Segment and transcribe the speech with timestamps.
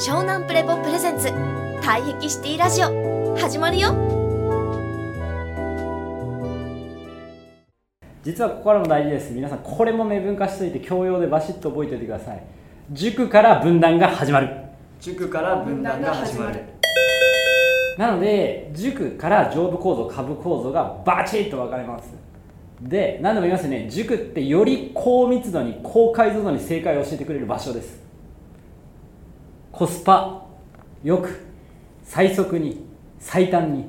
[0.00, 1.28] 湘南プレポプレゼンツ。
[1.82, 3.36] 退癖シティラジオ。
[3.36, 3.90] 始まるよ。
[8.22, 9.34] 実はここからも大事です。
[9.34, 12.42] 皆さんこれも明文化しといて教養でバシッと覚えておいてください。
[12.92, 14.48] 塾から分断が始まる。
[15.02, 16.62] 塾から分断が始まる。
[17.98, 22.14] なので塾から上部構造下部構造がバチッと分かれます。
[22.80, 23.86] で何度も言いますよね。
[23.90, 28.08] 塾ってより高密度に高解像度に正解を教えてくれる場所です
[29.72, 30.46] コスパ
[31.02, 31.46] よく
[32.02, 32.84] 最速に
[33.18, 33.84] 最短に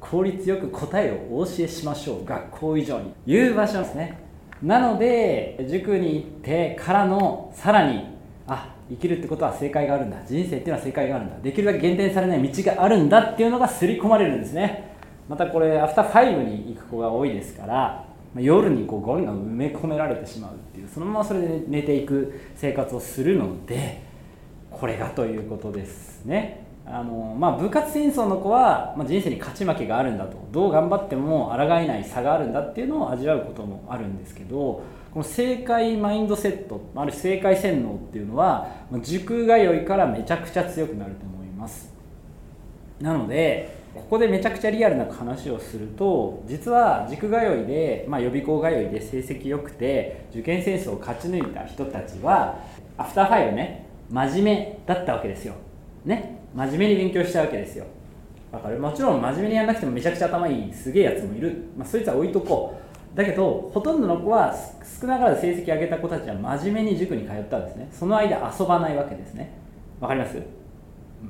[0.00, 2.24] 効率よく答えをお教えしましょう。
[2.24, 3.12] 学校以上に。
[3.26, 4.18] いう場所ですね。
[4.62, 8.04] なので塾に行ってからのさらに
[8.46, 10.16] あ生きるってことは正解があるんだ。
[10.26, 11.38] 人生っていうのは正解があるんだ。
[11.38, 14.90] できるだけ減点されない道があるんだっていうのが刷り込まれるんですね。
[15.30, 24.09] またこれアフター5に行く子が多いですから夜にこうゴミが埋め込められてしまうっていうそのままそれで寝ていく生活をするので
[24.70, 26.64] これがということですね。
[26.86, 30.40] あの、まあ、部活戦争の子は、まあ、人生に勝ち負けがあるんだと。
[30.50, 38.68] どう頑張っても抗えない差があるんだっていうのを味わうこともあるんですけどこの正解マインドセットある正解洗脳っていうのは
[39.02, 41.92] 塾通いからめちゃくちゃ強くなると思います。
[43.00, 52.60] なのでここでめちゃくちゃリアルな話をすると実は塾通いで、まあ、予備校通いで成績良くて受験戦争を勝ち抜いた人たちは
[52.96, 55.54] アフターファイブね真面目だったわけですよ。
[56.04, 56.38] ね。
[56.54, 57.86] 真面目に勉強したわけですよ。
[58.50, 62.76] だからもちろん真面目にやんなくてもめちゃくちゃ頭いいすげえやつもいる、まあ、そいつは置いとこ
[63.14, 63.16] う。
[63.16, 64.54] だけどほとんどの子は
[65.00, 67.88] 少なからず成績上げた子たちは真面目に塾に通ったんですね。
[67.92, 69.52] その間遊ばないわけですね。
[70.00, 70.42] わかります？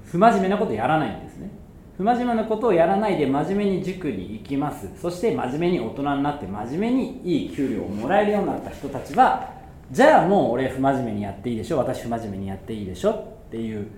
[0.05, 1.51] 不真面目なことやらないんですね。
[1.97, 4.89] 不真面目なことをやらないで真面目に塾に行きます。
[4.99, 9.60] そして真面目に大人になって真面目にいい給料をもらえるようになった人たちは
[9.91, 11.79] じゃあもう俺不真面目にやっていいでしょ？
[11.79, 13.11] 私不真面目にやっていいでしょ？
[13.11, 13.89] っていう。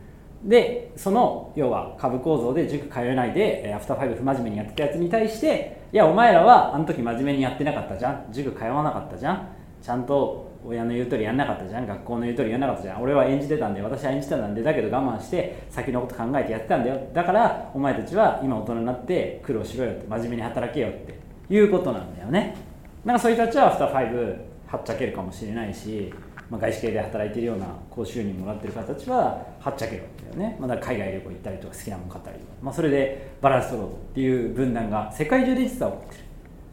[0.45, 8.25] でその要は株構造で塾通えないでアフターファイブ不真面目にやってたやつに対していやお前らはあの時真面目にやってなかったじゃん。
[8.33, 9.49] 塾通わなかったじゃん。
[9.83, 11.87] ちゃんと親の言う通りやんなかったじゃん。
[11.87, 13.03] 学校の言う通りやんなかったじゃん。
[13.03, 17.01] 俺は演じてたんで私は演じてたんでだけど我慢して先のこと考えてやってたんだよ。
[17.13, 20.07] だからお前たちは今大人になって苦労しろよって。
[20.09, 21.21] 真面目に働けよって。
[21.51, 22.57] いうことなんだよね。
[23.05, 26.11] だかそういう人たちはアフターファイブはっちゃけるかもしれないし、
[26.49, 36.25] まあ、外資系で働いてるような高収入もらってる方たちははっちゃけるんだよね、ま、だ海外旅行行ったりとか好きなもの買ったりとか、まあ、それでバランス取ろうっていう分断が世界中で実は起こってる。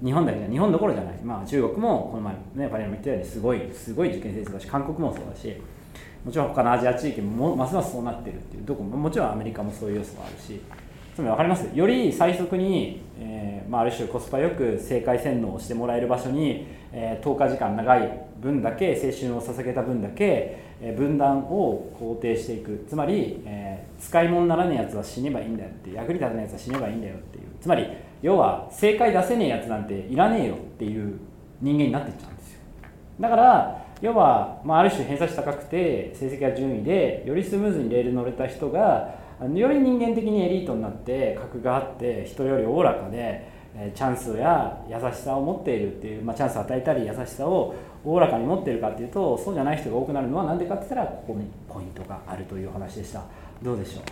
[0.02, 5.54] 日本だけじゃ日本どころじゃない、まあ、中国もこの前ねパリアも言ったようにすごいすごい受験生数だし韓国もそうだし
[6.24, 10.62] もちろん他のアジア地域もますますそうなってるっていうどこももちろんアメリカもそういう要素があるし。
[11.20, 11.70] つまり分かります？
[11.74, 22.86] より最速に、えーまあ、ある種コスパよく正解洗脳をしてもらえる場所に、えー、10日時間長い分だけ青春を捧げた分だけ、えー、分断を肯定していく。
[22.88, 27.44] つまり、えー、使い物にならねえやつは死ねばいいんだよって役に立たないやつは死ねばいいんだよっていう。
[27.60, 27.86] つまり
[28.22, 31.20] 要は正解出せねえやつなんていらねえよっていう
[31.60, 32.60] 人間になっていっちゃうんですよ。
[33.20, 43.50] だから要は、まあ、ある種偏差値高くて成績が順位でよりスムーズにレール乗れた人がより人間的にエリートになって格があって人よりおおらかで
[43.96, 53.24] チャンスや優しさを持っているっていう、まあ、チャンスを与えたり優しさをおおらかに持っているかっていうとそうじゃない人が多くなるのは何でかって言ったらここにポイントがあるというお話でした。
[53.62, 54.04] どうでしょう？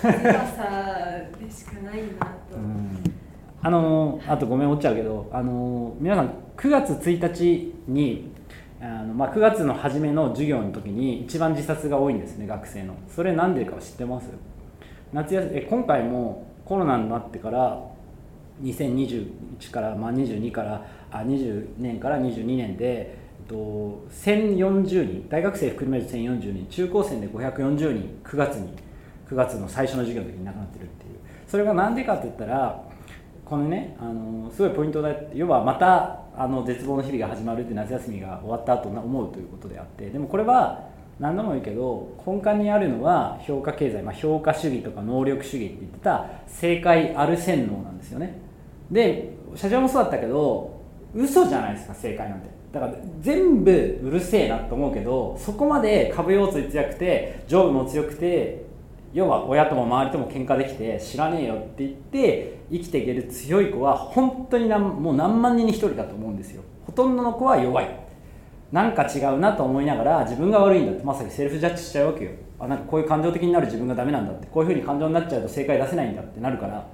[0.00, 2.98] 強さでしかないなと、うん、
[3.62, 8.32] あのあとごめん落ちちゃうけどあの皆さん9月1日に
[8.80, 12.94] あのまあ、9月の初めの授業の時に一番自殺が多いんですね学生の。
[13.08, 14.28] それなんでか知ってます？
[15.12, 17.82] 夏休み今回もコロナになってから
[18.62, 28.68] 2021から、まあ、22からあ20年から22年でえっと1040人大学生含める1040人中高生で540人9月に
[29.28, 31.14] 9月の最初の授業の時に亡くなってるっていう。
[31.48, 32.84] それが何でかって言ったら
[33.44, 40.88] このねあのすごいポイントだ要はまたあの絶望の日々が始まるって夏休みが終わった後思うということであってでもこれは
[41.18, 48.38] 何度も言うけど根幹にあるのは評価経済、まあ、評価主義とか能力主義って言ってた正解ある洗脳なんですよね。
[48.90, 50.80] で社長もそうだったけど
[51.14, 52.58] 嘘じゃないですか正解なんて。
[52.72, 53.70] だから全部
[54.04, 58.66] うるせえなと思うけどそこまで株要素に強くて上部も強くて
[59.18, 66.62] 要は親とも周りとも喧嘩できて知らねえよって言って生きていける強い子は本当に何もう何万人に1人だと思うんですよ。
[66.86, 67.98] ほとんどの子は弱い。
[68.70, 72.30] なんか違うなと思いながら自分が悪いんだってまさにセルフジャッジしちゃうわけよ。
[72.60, 74.46] あなんかこういう感情的になる自分がダメなんだって。
[74.46, 76.86] こういうふうに感情になっちゃうと正解出せないんだってなるから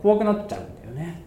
[0.00, 1.24] 怖くなっちゃうんだよね、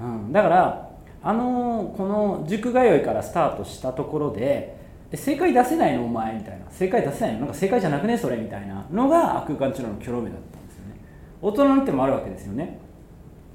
[0.00, 0.90] うん、だから
[1.22, 4.83] あの、この塾通いからスタートしたところで
[5.14, 6.66] で正解出せないのお前みたいな。
[6.68, 7.40] 正解出せないの？
[7.40, 8.18] なんか正解じゃなくね？
[8.18, 8.84] それみたいな。
[8.90, 10.96] のが空間治療のキョロ目だったんですよね。
[11.40, 12.80] 大人の手もあるわけですよね。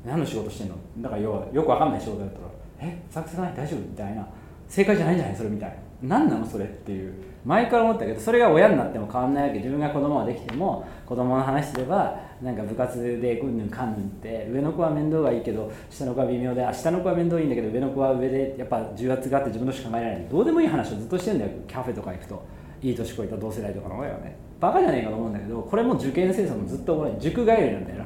[0.06, 0.75] 何の仕事してんの？
[1.00, 3.01] だから要はよくわかんない仕事だったらえ？
[3.11, 3.53] サクセスない？
[3.53, 3.79] 大丈夫？
[3.81, 4.25] みたいな。
[4.69, 5.35] 正解じゃないんじゃない？
[5.35, 5.75] それみたいな。
[6.17, 6.45] 何なの？
[6.45, 7.13] それっていう。
[7.45, 9.59] 前から思ったけどそれが親になっても変わんないわけ。
[9.59, 20.27] 自分が子供ができても子供の話すればなんか部活でうんぬんかんぬんって上の子は面倒がいいけど下の子は微妙で下の子は面倒いいんだけど上の子は上でやっぱ重圧があって自分のしか考えられない。
[20.30, 21.51] どうでもいい話をずっとしてんだよ。
[21.71, 22.44] カフェとか行くと。
[22.81, 24.38] いい年こいた同世代とかの親はね。
[24.59, 28.06] バカじゃねえかと思うんだけどこれも受験生もずっと俺塾帰りなんだよな。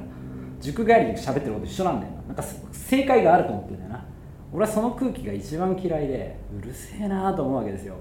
[0.60, 2.22] 塾帰りで喋ってること一緒なんだよな。
[2.28, 4.06] なんか正解があると思ってるんだよな。
[4.52, 7.96] 俺はその空気が一番嫌いでうるせえなと思うわけですよ。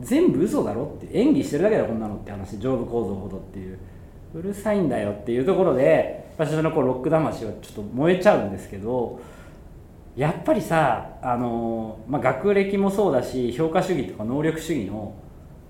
[0.00, 2.58] 全部嘘だろって演技してるだけだこんなのって話。
[2.58, 3.78] 上部構造ほどっていう。
[4.34, 9.20] うるさいんだよっていうところで私のこうロック魂はちょっと燃えちゃうんですけど
[10.16, 15.14] やっぱりさあの、まあ、学歴もそうだし評価主義とか能力主義の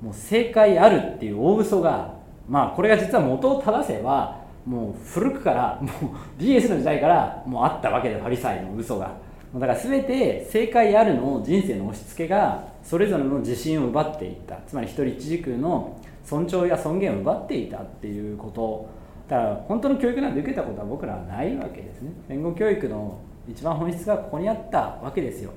[0.01, 2.15] もう正解あるっていう大嘘が
[2.49, 9.28] まあこれが実は元を正せばもう古くからもう DS の時代からもうあったわけでファリサイの嘘が。
[9.55, 14.59] だから全て正解あるの人生の押し付けがそれぞれの自信を奪っていった。
[14.67, 18.89] つまり一人一軸の尊重や尊厳を奪っていたっていうこと。
[19.29, 22.13] だから本当の教育なんて受けたことは僕らはないわけですね。
[22.29, 23.19] 戦後教育の
[23.51, 25.53] 一番本質がここにあったわけですよ、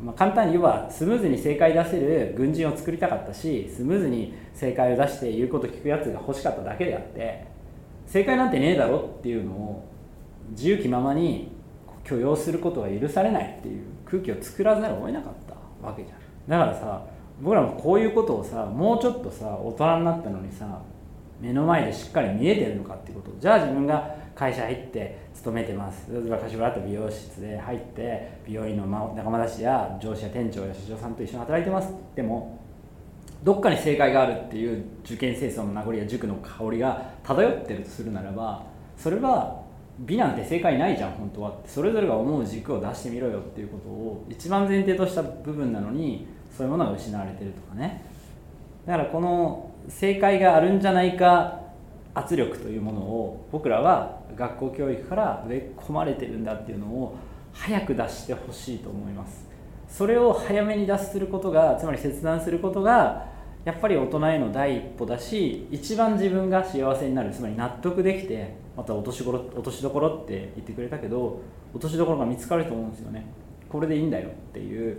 [0.00, 7.46] まあ、簡単に言えばスムーズに正解出せる軍人を作りたかったしスムーズに正解を出して言うこと聞くやつが欲しかっただけであって
[8.06, 9.84] 正解なんてねえだろっていうのを
[10.50, 11.53] 自由気ままに
[12.04, 16.18] 許容することが許されないっていう空気を作らざるを得なかったわけじゃん。
[16.48, 17.02] だからさ
[17.40, 20.82] 僕らもこういうことをさもうちょっとさ大人になったのにさ
[21.40, 26.12] 目の前でしっかり見えてるのかっていうことじゃあ自分が会社入って勤めてます。
[26.12, 32.60] 例えば柏原と美容室で入って美容院の仲間たちや上司や店長や社長さんと一緒に働いてますって言っても
[33.42, 38.64] どっかに正解があるっていう受験戦争の名残や塾の香りが漂ってるとするならば
[38.96, 39.63] それは
[39.98, 41.54] 美なんて正解ないじゃん本当は。
[41.66, 46.26] それぞれが思う軸を出してみろよっていうことを一番前提とした部分なのに
[46.56, 48.04] そういうものが失われてるとかね。
[48.86, 51.60] だからこの正解があるんじゃないか
[52.14, 57.16] 圧力というものを僕らは学校教育から植え込まれてるんだっていうのを
[57.52, 59.48] 早く出してほしいと思います。
[59.88, 63.26] それを早めに脱することがつまり切断することが
[63.64, 71.40] やっぱり大人への第一歩だし一番自分が幸せになるつまり納得できてまた落とし頃落としどころって言ってくれたけど
[71.72, 73.26] 落としどころが見つかると思うんですよね。
[73.68, 74.96] これでいいんだよっていう。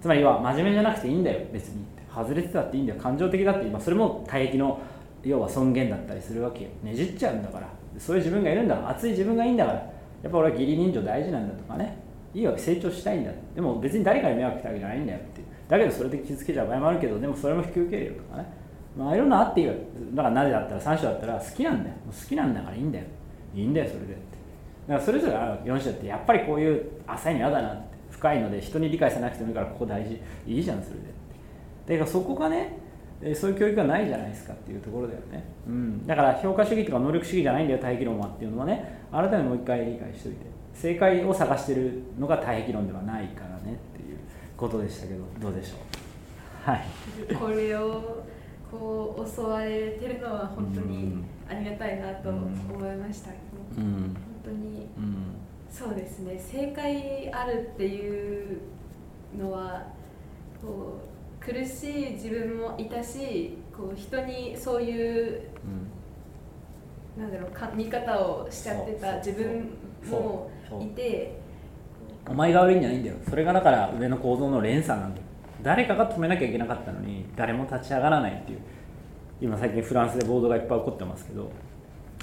[0.00, 1.46] つまりは真面目じゃなくていいんだよ。
[1.52, 1.84] 別に。
[2.12, 3.00] 外れてたっていいんだよ。
[3.00, 4.80] 感情的だって、まあ、それも大役の
[5.22, 6.70] 要は尊厳だったりするわけよ。
[6.82, 7.68] ねじっちゃうんだから。
[7.98, 9.78] そういう自分がいるんだ熱い自分がいいんだから。
[9.78, 11.98] やっぱ俺は義理人情大事なんだとかね。
[12.34, 13.30] いいわけ成長したいんだ。
[13.54, 18.46] でも別に誰かに迷惑したわけじゃないんだよってだけどそれで傷つけちゃう場合もあるけどでもそれも引き受けるよとかね。
[18.96, 19.74] まあいろんなあっていいわ
[20.14, 21.96] だからなぜだったら3種だったら好きなんだよ。
[22.06, 23.04] 好きなんだからいいんだよ。
[23.54, 24.14] いいんだよそれでって。
[24.88, 30.20] だからそれぞれある4種ってやっぱりこういう浅いの嫌だなって深いので人に理解さなくてもいいからここ大事。
[30.46, 31.02] いいじゃんそれで。
[31.02, 31.06] っ
[31.86, 32.78] てだからそこがね
[33.34, 40.56] そういう教育がないじゃないですかっていうところだよね、うん、だから評価主義とか能力主義じゃないんだよ大気論はっていうのはね改めてもう一回理解しておいて。
[40.74, 44.18] 正解を探してるのが大気論ではないからねっていう
[44.58, 45.76] ことでしたけどどうでしょ
[46.66, 46.70] う？
[46.70, 46.84] はい。
[47.34, 48.22] これを
[48.70, 53.30] こう教われてるのは本当にありがたいなと思いました
[53.76, 55.34] うん、本当に、うん、
[55.70, 56.38] そうですね。
[56.38, 58.60] 正解あるっていう
[59.38, 59.86] のは
[60.62, 65.42] こう苦しい自分もいたしこう人にそういう、
[67.16, 69.70] うん、なんだろうか見方をしちゃってた自分
[70.08, 71.38] もいて
[72.28, 73.16] お前が悪いんじゃないんだよ。
[73.28, 75.25] それがだから上の構造の連鎖なんだよ
[75.62, 78.58] 誰かが止めなきゃいけなかったのに誰も立ち上がらないっていう。
[79.40, 81.50] 今最近フランスで暴動がいっぱい起こってますけど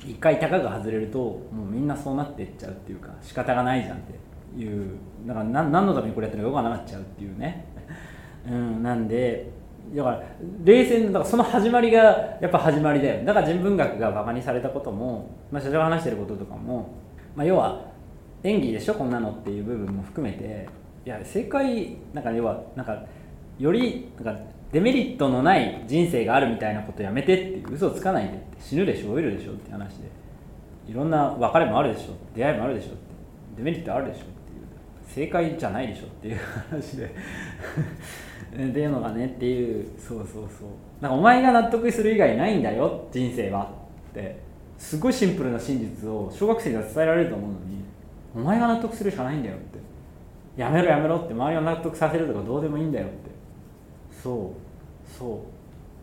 [0.03, 4.97] 一回たかが外れるともうみんなそうなっていっちゃうっていうか仕方がないじゃんっていう。
[5.25, 7.65] だから何のためにこれやってるのかよくなっちゃうっていうね。
[8.49, 9.49] うん、なんで
[9.95, 10.23] だから
[10.63, 12.01] 冷静だからその始まりが
[12.41, 13.23] やっぱ始まりだよ。
[13.23, 16.89] だから人文学がバカにされたことも、まあ、社長が話してることとかも、
[17.35, 17.81] まあ、要は
[18.43, 20.67] 演技でしょこんなのっていう部分も含めて。
[21.05, 23.03] いや正解なんか要はなんか
[23.59, 24.41] よりなんか
[24.71, 28.33] デメリットのない人生があるみたいなことやめてって嘘つかないで。
[28.33, 30.09] って死ぬでしょ老いるでしょって話で
[30.87, 32.97] いろんな別れもあるでしょ出会いもあるでしょって。
[33.57, 34.27] デメリットあるでしょっていう。
[35.05, 37.05] 正解じゃないでしょっていう話で。
[37.05, 37.09] っ
[38.55, 40.27] ていうのがねっていうそうそう。
[40.27, 40.43] そう
[41.01, 43.71] なんかお前が納得する以外ないんだよ人生は。
[44.11, 44.39] って
[44.77, 47.83] すごいシンプルな真実を小学生には伝えられると思うのに
[48.35, 49.79] お前が納得するしかないんだよって。
[50.57, 53.22] やめろやめろって周りを納得させるとかどうでもいいんだよって。
[54.23, 55.45] そうそ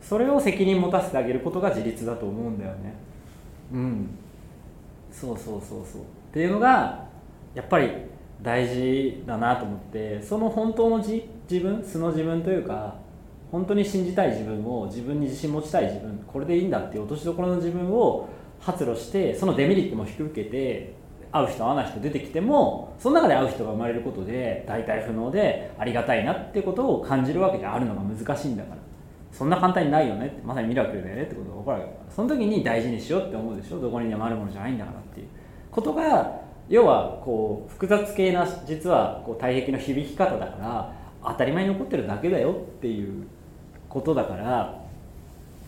[0.02, 0.04] う。
[0.04, 2.94] それを責任持たせてあげることが自立だと思うんだよね。
[3.72, 4.10] うん。
[5.10, 6.02] そうそうそうそう。
[6.02, 7.04] っていうのが
[7.54, 7.90] やっぱり
[8.42, 12.96] 大事だなと思ってその本当の自自分素の自分というか
[13.50, 18.28] 本当に信じたい自分を自分に自信持ちたい自分これでいいんだっていう落としどころの自分を
[18.60, 20.94] 発露してそのデメリットも引き受けて
[21.32, 28.80] 会う人会わない人出てきてもその中で会う人が生まれることで代替不能でありがたいなってことを感じるわけであるのが難しいんだから。
[29.32, 32.12] そんな簡単にないよねってまさにミラクルだよねってことが分かるわけだから。
[32.12, 33.80] その時に大事にしようって思うでしょ？
[33.80, 35.26] どこにでもあるものじゃないんだからっていう。
[35.70, 43.26] ことが要はこう複雑系な実はこう体壁の響き方だから当たり前に起こってるだけだよっていう
[43.88, 44.80] ことだから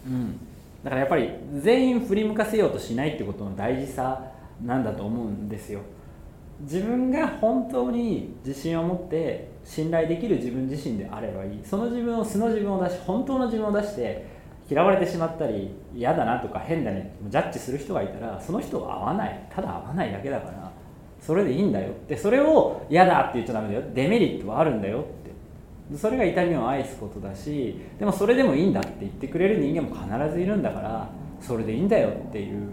[0.09, 0.41] うん。
[0.83, 4.32] だからやっぱり全員振り向かせようとしないってことの大事さ
[4.65, 5.81] なんだと思うんですよ。
[6.61, 11.61] 自分が本当に自信を持って信頼できる自分自身であればいい。
[11.65, 14.27] その自分を素の自分を出し本当の自分を出して
[14.71, 19.47] 嫌われてしまったり嫌だなとか変だねジャッジする人がいたらその人は合わない。
[19.51, 20.73] ただ合わないだけだから
[21.21, 22.17] それでいいんだよって。
[22.17, 23.83] それを嫌だって言っちゃダメだよ。
[23.95, 25.97] デメリットはあるんだよって。
[25.97, 32.71] それが痛みを愛すことだしでもそれでもいいんだって言ってくれる人間も必ずいるんだからそれでいいんだよっていう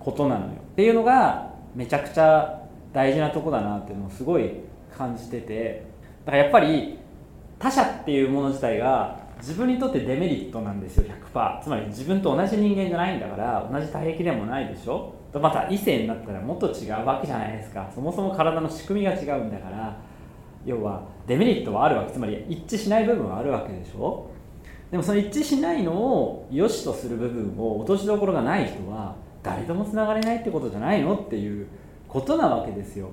[0.00, 0.52] ことなのよ。
[0.78, 4.60] っていうのがめちゃくちゃ大事なとこだなっていうのをすごい
[4.96, 5.84] 感じてて。
[6.24, 7.00] だからやっぱり
[7.58, 15.14] 他者っていうもの自体が自分にとってデメリットなんですよ100%つまり自分と同じ人間じゃないんだから同じ体液でもないでしょ。
[15.34, 17.90] また異性になったらもっと違うわけじゃないですか。
[17.92, 19.96] そもそも体の仕組みが違うんだから
[20.64, 22.12] 要はデメリットはあるわけ。
[22.12, 24.30] つまり一致しない部分はあるわけでしょ。
[24.92, 31.66] でもその一致しないのを良しとする部分を落としどころがない人は誰ともつながれないってことじゃないのっていう
[32.08, 33.10] ことなわけですよ。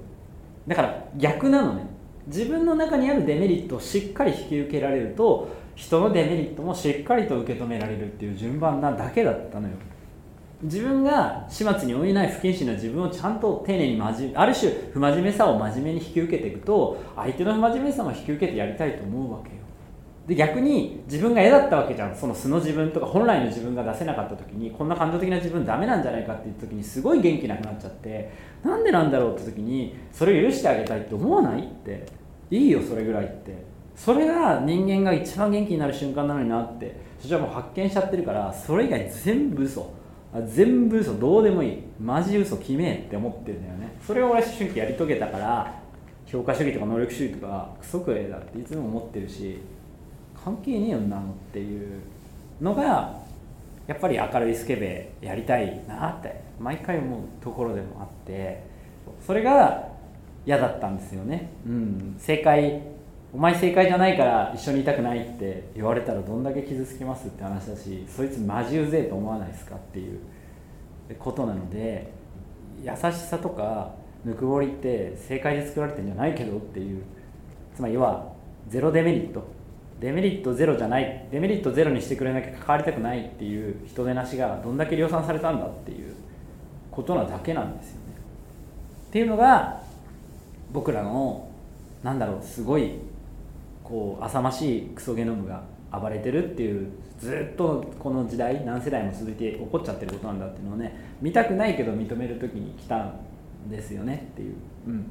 [0.67, 1.87] だから逆なのね。
[2.27, 9.75] 自分の中にあるデメリットをしっかり引き受けられると人のデメリットもしっかりと受け止められるっていう順番なだけだったのよ。
[10.63, 19.64] 自分が始末に負えない不謹慎な自分をちゃんと丁寧に真面ある種不真面目さを真面目に引き受けていくと相手の不真面目さも引き受けてやりたいと思うわけよ。
[20.27, 22.15] で逆に自分が嫌だったわけじゃん。
[22.15, 28.31] その素の自分とか本来の自分が出せなかった時にこんな感情的な自分ダメなんじゃないかっていう時にすごい元気なくなっちゃって
[28.63, 32.05] なんでなんだろうって時にそれを許してあげたいって思わないって。
[32.51, 33.53] いいよそれぐらいって。
[33.95, 39.91] それが人間が一番元気になる瞬間なのになってそれはもう発見しちゃってるからそれ以外全部嘘。
[40.47, 41.13] 全部嘘。
[41.13, 41.83] どうでもいい。
[41.99, 43.95] マジ嘘決めえって思ってるんだよね。
[44.05, 45.81] それを俺思春期やり遂げたから
[46.25, 49.59] 評価主義とか能力主義とかクソくれだっていつも思ってるし
[50.45, 51.99] 関係ねえよなのっていう
[52.61, 53.19] のが
[53.87, 58.63] やっぱり明るいスケベやりたいなって毎回思うところでもあって
[59.25, 59.87] それが
[60.45, 62.83] 嫌だったんですよね、うん、正解
[63.33, 70.19] お前正解じゃないから一緒にいたくないって言われたらどんだけ傷つきますって話だしそいつマジうぜえと思わないですかっていう
[71.17, 72.11] ことなので
[72.83, 77.01] 優しさとかぬくもりって正解で作られてんじゃないけどっていう
[77.75, 78.31] つまりは
[78.69, 79.54] ゼロデメリット。
[79.99, 81.27] デメリットゼロじゃない。
[81.31, 86.13] デメリットゼロにしてくれなきゃ関わりたくないっていう人手なしがどんだけ量産されたんだっていう
[86.91, 88.01] ことなだけなんですよね。
[89.07, 89.81] っていうのが
[90.73, 91.47] 僕らの
[92.03, 92.99] なんだろうすごい
[93.83, 103.19] こう浅ましいクソゲノムが暴れてるっていうずっとこの時代何世代も続いて起こっちゃってることなんだっていうのをね見たくないけど認める時に来たん
[103.69, 104.55] ですよねっていう。
[104.87, 105.07] うん。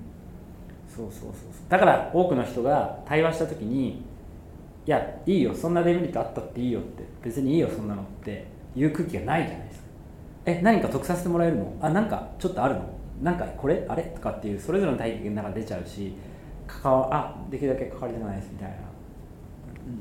[0.95, 1.33] そうそうそう。
[1.69, 4.05] だから多くの人が対話した時に
[4.87, 7.05] いやいいよそんなデメリットあったっていいよって。
[7.23, 8.53] 別にいいよそんなのって。
[8.76, 9.85] いう空気がないじゃないですか。
[10.47, 11.73] え何か得させてもらえるの？
[11.81, 12.83] あなんかちょっとあるの？
[13.23, 13.87] なんかこれ？
[13.88, 14.03] あれ？
[14.03, 16.12] とかっていうそれぞれの体験の中出ちゃうし
[16.67, 18.76] 関わあできるだけ関わりたくないですみたいな。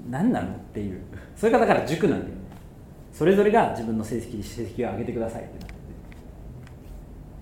[0.09, 1.01] 何なのっていう。
[1.35, 2.33] それがだから塾なんだよ。
[2.33, 2.41] ね
[3.11, 5.75] それぞれが自分の成績成績を上げてくださいってなって。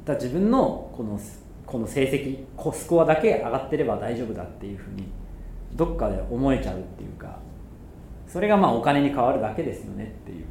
[0.04, 1.18] だ自分のこの
[1.66, 5.08] この成績スコアだけ上がってれば大丈夫だっていうふうに
[5.75, 7.40] どっかで思えちゃうっていうか
[8.28, 10.46] それがまあお金に変わるだけですよねっていう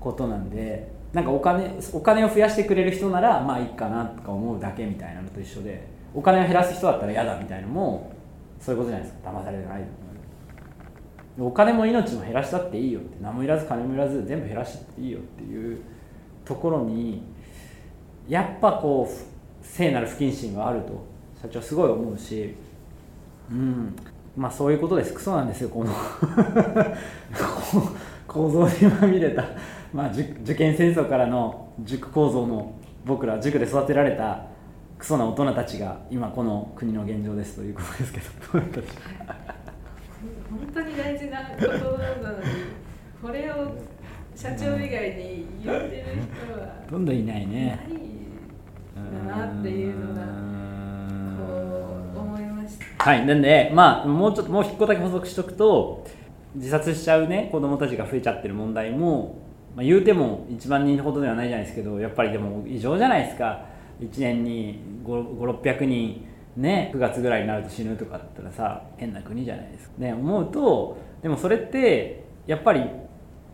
[0.00, 8.12] ことなんでなんかお金お金を増やしてくれる人ならまあいいかなとか思うだけみたいなのと一緒でお金を減らす人だったら嫌だみたいなのも
[8.60, 9.30] そういうことじゃないですか。
[9.30, 9.84] 騙されてない
[11.38, 15.80] お金も命も減らしたっていいよって何もいらず金もいらず全部減らしていいよっていう
[16.44, 17.22] ところに
[18.26, 21.04] やっぱこう聖なる不謹慎があると
[21.42, 22.54] 社長すごい思うし
[23.50, 23.96] うん。
[24.36, 25.14] まあそういうことです。
[25.14, 25.68] クソなんですよ。
[25.70, 25.92] この
[28.26, 29.44] 構造にまみれた、
[29.94, 32.74] まあ、受験戦争からの塾構造の
[33.04, 34.44] 僕ら塾で育てられた
[34.98, 38.62] クソな大人たちが今この国の現状ですということですけど本
[40.74, 42.44] 当に大事なことなのに
[43.22, 43.74] これを
[44.34, 46.04] 社長以外に言ってる
[46.46, 47.88] 人はどんどいないね
[48.94, 50.55] ないだなっていうのが
[53.06, 56.04] はいなんでまあもうちょっともう一個だけ補足しとくと
[56.56, 59.38] 自殺しちゃうね子供たちが増えちゃってる問題も、
[59.76, 63.64] まあ、言うても1万人ほどではないじゃないですけどやっぱりでも異常じゃないですか。
[64.00, 69.92] 1年に5600人ね9月ぐらいになると死ぬとかだったらさ変な国じゃないですか。
[69.98, 72.82] ね思うとでもそれってやっぱり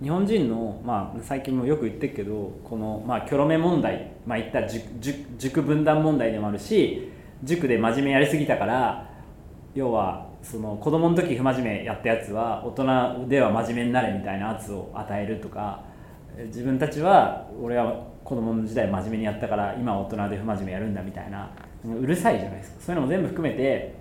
[0.01, 4.87] 日本人の、まあ、最近もよく言ってるけどこの、まあ、キョロメ問題、まあ、言った塾
[5.37, 7.13] 塾分断問題でもあるし
[7.45, 9.12] 塾で真面目やりすぎたから
[9.75, 15.83] 要はその子供の時不真面目やったやつは大人では真面目になれみたいな圧を与えるとか
[16.47, 21.51] 自分たちは俺は子供の時代真面目にやったから今大人で不真面目やるんだみたいな
[21.85, 22.81] うるさいじゃないですか。
[22.87, 23.95] そういうのも全部含めて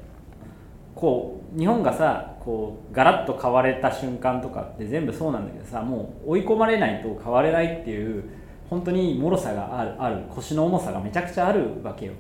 [0.94, 8.24] こう日本がさこうガラッと変われた瞬間とかって全部そうなんだけどさもう追い込まれないと変われないっていう
[8.70, 12.14] 本当に脆さがあるある腰の重さがめちゃくちゃあるわけよ。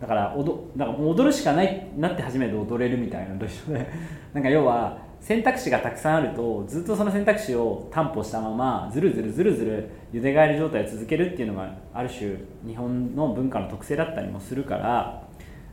[0.00, 3.86] だから踊だから踊るしかないなって初めて踊れるみたいなのと一緒で。
[4.32, 15.22] なんか要は選択肢がたくさんあるとずっとその選択肢を担保したままずるずるずるずるゆで返り状態を続けるっていうのがある種日本の文化の特性だったりもするから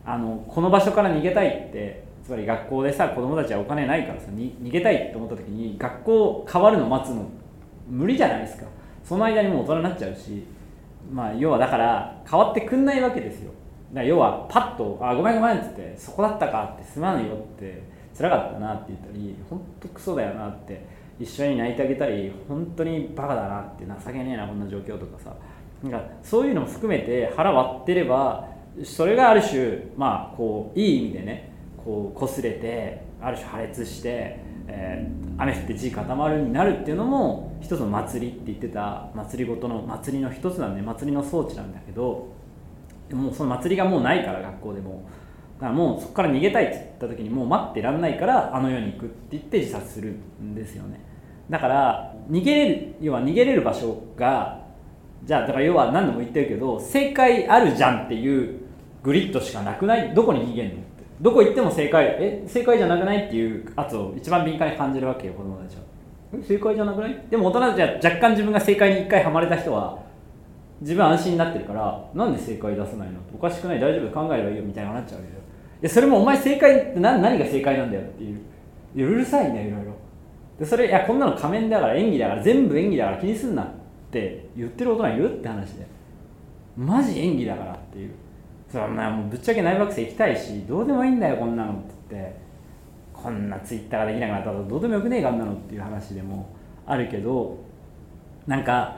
[0.03, 7.27] あのこの場所から逃げたいってつまり学校でさ子供たちはお金ないからさ逃げたいって思った時に学校変わるの待つの
[7.88, 8.65] 無理じゃないですか。
[9.03, 10.44] その間にもう大人になっちゃうし
[11.12, 13.51] まあ要はだから変わってくんないわけですよ。
[13.95, 17.81] だ要はパッと「あごめんごめん」っつって「そこだったか」って「すまんよ」って
[18.15, 20.85] 辛かったなって言ったり「本当クソだよな」って
[21.19, 25.33] 一緒に泣いてあげたり本当にバカだなって情けねえなこんな状況とかさ。
[25.83, 28.47] なんかそういうのも含めて腹割ってれば
[28.83, 42.29] それがある種まあこういい意味でねこう擦れてある種破裂して、えー、雨降って地固まるになるっていうのも一つの祭りって言ってた祭りごとの祭りの一つなんで祭りの装置なんだけど
[43.10, 45.08] でもその祭りがもうないから学校でも。
[45.56, 51.00] だからもうそこから逃げたいって言った時にもう待ってらんないからあの世に行くって言って自殺するんですよね。
[51.50, 54.65] だから逃げれる要は逃げれる場所が
[55.24, 58.60] じゃあだから要は何度も言ってるけど正解あるじゃんっていう
[59.02, 60.13] グリッドしかなくない？
[60.13, 60.84] どこに逃げんのって。
[61.22, 65.84] どこ行っても正解え正解じゃなくないっていう圧を一番敏感に感じるわけよ子供たちは。
[66.44, 67.26] 正解じゃなくない？
[67.30, 70.04] でも大人たちは若干自分が正解に一回はまれた人は
[70.86, 73.19] 自分安心になってるからなんで正解出さないの？
[73.34, 73.80] おかしくない？
[73.80, 74.28] 大丈夫？
[74.28, 75.39] 考えればいいよみたいななっちゃうわけよ。
[75.82, 78.39] やそれもお前正解って何何が正解なんだよっていう。
[78.95, 79.93] いやうるさいねいろいろ。
[80.60, 83.67] でそれいやこんなの仮面だから演技だから全部演技だから気にすんなっ
[84.12, 85.88] て言ってる大人いるって話で。
[86.78, 88.12] マジ演技だからっていう。
[88.71, 92.45] それはもうぶっちゃけ内閣生行きたいしどうでもいいんだよこんなのって言って。
[93.12, 96.48] こんなツイッターができなくなったらどうでもよくねえかんなのっていう話でも
[96.86, 97.58] あるけど
[98.45, 98.98] なんか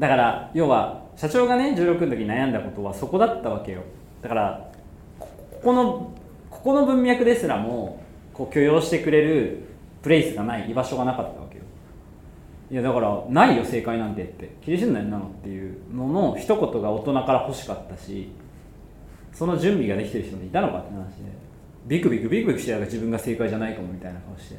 [0.00, 3.82] だから要は社長がね16の時に悩んだことはそこだったわけよ。
[4.22, 4.70] だから
[5.18, 5.28] こ
[5.62, 6.12] この
[6.48, 8.00] ここの文脈ですらも
[8.32, 9.64] こう許容してくれる
[10.00, 11.64] プレイスがない居場所がなかったわけよ。
[12.70, 14.56] いやだからないよ正解なんてって。
[14.64, 18.30] 気にすんなよなのっていうのの一言が大人から欲しかったし
[19.32, 21.36] その準備ができてる人もいたのかって話で。
[21.88, 24.56] ビクビクビクビクしてたら自分が正解じゃないかもみたいな顔して。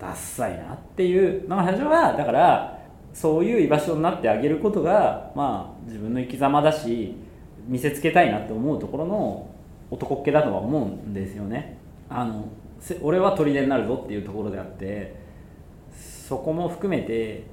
[0.00, 2.73] ダッサいなっていうのが最初はだから
[3.14, 7.14] そういう居場所になってあげることがまあ自分の生き様だし
[7.66, 9.48] 見せつけたいなって思うところの
[9.90, 11.78] 男っ気だとは思うんですよね。
[12.10, 12.48] あの
[13.00, 15.14] 俺は砦になるぞっていうところであって
[15.92, 17.44] そこも含めて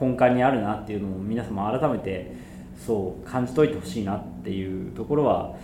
[0.00, 2.34] 根幹にあるなっていうのを皆様改めて
[2.76, 5.54] そう感じといてほしいなっていうところは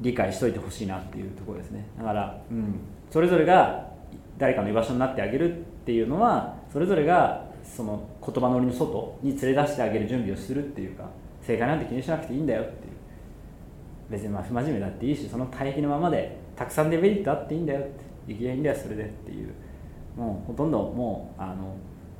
[0.00, 1.86] 理解しといてほしいなっていうところですね。
[1.96, 2.74] だから、うん、
[3.10, 3.86] それぞれが
[4.36, 11.08] 誰かの居場所になってあげるっていうのはそれぞれがその言葉のりの外に連れ出してあげる準備をするっていうか
[11.42, 12.76] 正解なんて気にしなくていいんだよっていう。
[14.08, 18.06] 別にまあ不真面目だっていいしその対比のままでたくさんデメリットあっていいんだよって。
[18.28, 19.52] 生きりゃいいんだよそれでっていう。
[20.16, 21.76] もうほとんどもうあの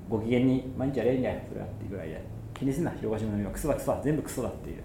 [0.08, 2.22] ご機嫌に毎日やればいいんだよそれはっていうぐらいで。
[2.54, 4.82] 気にすんな広島の海はクソだクソだ全部クソだっていう。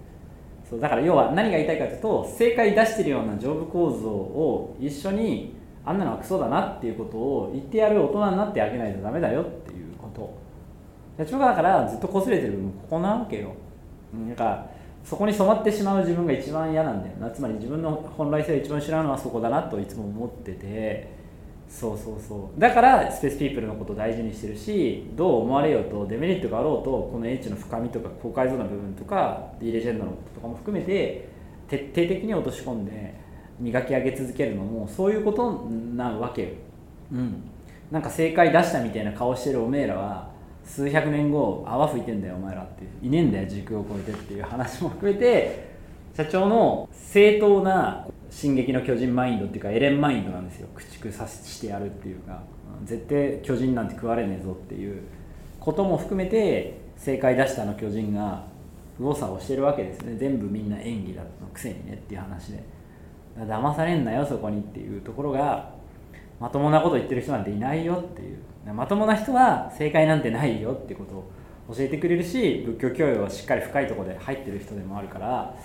[0.69, 10.40] そうだから要は何が言いたいかというと正解出してるような上部構造を一緒にあんなのはクソだなっていうことを言ってやる大人になってあげないとダメだよっていうこと。
[11.17, 13.53] 社長がだからずっと擦れてる部分ここなわけよ。
[14.13, 14.65] なんか
[15.03, 17.29] そこに染まってしまう自分が一番嫌なんだよな。
[17.31, 21.21] つまり自分の本来性を一番知らんのはそこだなといつも思ってて。
[21.71, 22.59] そうそうそう。
[22.59, 31.29] だからスペースピープルのことを大事にしてるしどう思われようとデメリットがあろうとこの英知の深みとか高解像な部分とか D レジェンドのこととかも含めて
[31.69, 33.15] 徹底的に落とし込んで
[33.57, 36.49] 磨き上げ続けるのもそういうことなわけよ、
[37.13, 37.43] うん、
[37.89, 40.30] なんか正解出したみたいな顔してるおめえらは
[40.73, 45.69] 数百年後泡吹いてんだよお前らっていねえんだよ時空を超えてっていう話も含めて
[46.15, 50.69] 社長の正当な「進撃の巨人」マインドっていうかエレンマインドなんですよ。
[50.73, 52.41] 駆逐させてやるっていうか。
[52.85, 55.03] 絶対巨人なんて食われねえぞっていう
[55.59, 58.43] ことも含めて正解出したの巨人が
[58.97, 60.15] 右往左往してるわけですね。
[60.15, 62.63] 全部みんな演技だのくせにねっていう話で。
[63.37, 65.69] 騙されんなよそこにっていうところが
[66.41, 68.39] まともなこと言ってる人なんていないよっていう。
[68.73, 71.31] まともな人は正解なんてないよってことを
[71.75, 75.55] 教えてくれるし仏教教養はしっかり深いとこで入ってる人でもあるから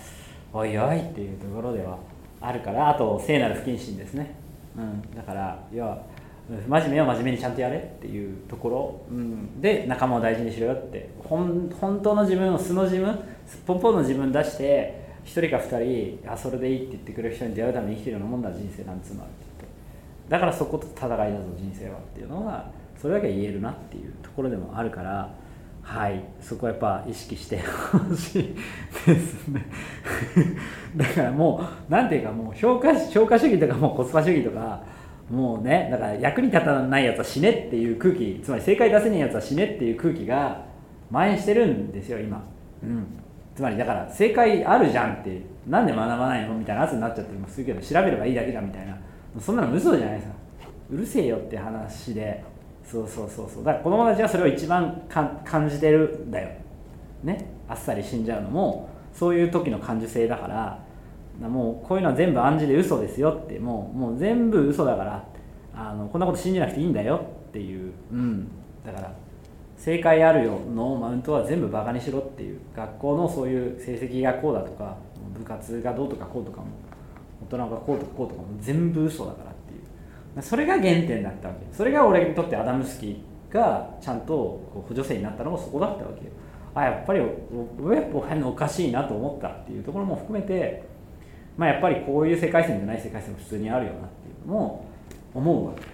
[0.52, 1.98] おいおいっていうところでは
[2.40, 4.34] あるからあと聖なる不謹慎ですね、
[4.76, 6.02] うん、だから要は
[6.48, 11.10] 真面目を真面目にちゃんとやれっていうところ、うん、で仲間を大事にしろよって。
[11.28, 11.68] 本
[12.02, 19.26] 当の自分を素の自分すっぽんぽんの自分出して1人か2人あそれでいいって言ってくれる人に出会うために生きてるようなもんだ人生なんつうのは。
[19.26, 19.45] って
[20.28, 25.32] だからそこと戦いだぞ人生はっていうのはそれだけ言えるなっていうところでもあるから
[25.82, 28.56] はいそこはやっぱ意識してほしい
[29.06, 29.64] ですね。
[30.96, 34.82] だからもう何ていうかもう評価評価主義とかもうコスパ主義とか
[35.30, 40.64] もうねだから役に立たないやつは死ねっていう空気つまり正解出せないやつは死ねっていう空気が
[41.10, 42.42] 蔓延してるんですよ今。
[42.82, 43.06] うん。
[43.54, 48.98] つまりだから正解あるじゃんってなんで学ばないのみたいな圧になっちゃったりもするけど調べればいいだけだみたいな。
[49.40, 50.34] そんなの嘘じゃないですか
[50.90, 52.44] うるせえよって話で。
[52.84, 53.64] そうそうそうそう。
[53.64, 56.50] だから子供たちはそれを一番感じてるんだよ。
[57.24, 57.50] ね。
[57.68, 60.86] あっさり死んじゃうのもそういう時の感受性だから。
[61.48, 63.58] もうこういうのは全部暗示で嘘ですよって。
[63.58, 65.24] もうもう全部嘘だから。
[65.78, 68.48] あのこんなこと信じなくていいんだよっていう、うん、
[68.84, 69.12] だから
[69.76, 72.60] 正解あるよのマウントは全部バカにしろっていう。
[72.74, 74.96] 学校のそういう成績がこうだとか
[75.38, 76.68] 部活がどうとかこうとかも
[77.42, 79.76] 大人がこうとかこうとかも全部嘘だからってい
[80.38, 80.42] う。
[80.42, 81.66] それが原点だったわけ。
[81.74, 84.34] それが俺にとってアダムスキーがちゃんと
[84.74, 86.32] 補助生になったのもそこだったわけよ。
[86.74, 87.20] あやっぱり
[87.82, 90.86] 俺おかしいなと思ったっていうところも含めて、
[91.56, 94.84] まあ、やっぱりこういう世界線じゃない世界線も普通にあるよなっていうのも
[95.32, 95.86] 思うわけよ。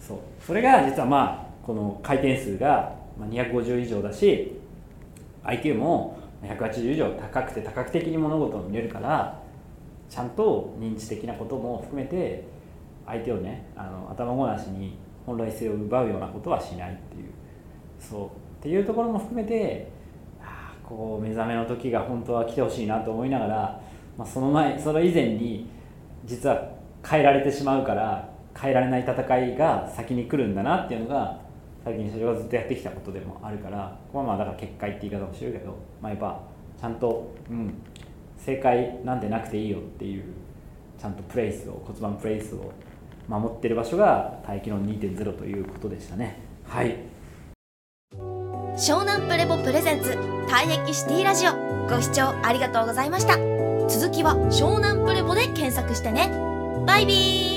[0.00, 0.18] そう。
[0.40, 4.58] それが実はまあこの回転数が250以上だし
[5.44, 9.40] IQ も180以上高くて多角的に物事を見れるから
[10.14, 12.46] ちゃんと認知的なことも含めて
[13.04, 14.96] 相手をねあの頭ごなしに
[15.26, 17.30] 本来性を奪うようなことはしないっていう。
[17.98, 18.26] そう。
[18.26, 18.30] っ
[18.62, 19.90] ていうところも含めて
[20.40, 23.80] ああこう目覚めの時が本当は来てほしいなと思いながら、
[24.16, 25.68] まあ、その前それ以前に
[26.24, 26.70] 実は
[27.04, 31.40] 変えられてしまうから変えられない戦いが先に来るんだなっていうのが
[31.82, 36.40] 最近社長がずっとやってきたことでもあるからここはまあだから結界って言い方もしてるけど、まあ、やっぱ
[36.80, 37.74] ちゃんと、うん、
[38.44, 40.24] 正解なんてなくていいよっていう
[41.00, 42.72] ちゃんとプレイスを骨盤プレイスを
[43.26, 46.38] 守ってる場所が大気論2.0ということでしたね。
[46.66, 46.98] はい。
[48.76, 50.10] 湘南プレボプレゼンツ
[50.48, 51.52] 退役シティラジオ。
[51.88, 53.38] ご視聴ありがとうございました。
[53.88, 56.30] 続きは湘南プレボで検索してね。
[56.86, 57.53] バイビー